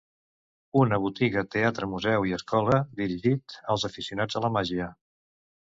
Una 0.83 0.97
botiga, 1.03 1.43
teatre, 1.57 1.89
museu 1.93 2.27
i 2.31 2.35
escola 2.41 2.81
dirigit 3.03 3.61
als 3.77 3.89
aficionats 3.93 4.41
a 4.41 4.45
la 4.49 4.55
màgia. 4.59 4.91